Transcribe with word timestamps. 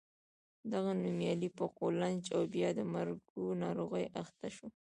دغه 0.71 0.91
نومیالی 1.03 1.49
په 1.57 1.65
قولنج 1.77 2.23
او 2.35 2.41
بیا 2.53 2.69
د 2.77 2.81
مرګو 2.93 3.45
ناروغۍ 3.63 4.05
اخته 4.21 4.47
شو. 4.55 4.67